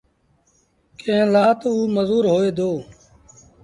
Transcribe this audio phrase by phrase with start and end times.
[0.99, 2.71] ڪݩهݩ لآ تا اوٚ مزوٚر هوئي دو